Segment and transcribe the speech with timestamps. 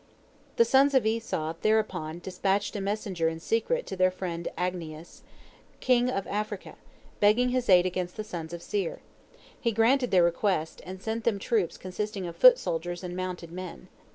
[0.55, 5.21] The sons of Esau thereupon dispatched a messenger in secret to their friend Agnias,
[5.79, 6.73] king of Africa,
[7.19, 9.01] begging his aid against the sons of Seir.
[9.59, 13.89] He granted their request, and sent them troops consisting of foot soldiers and mounted men.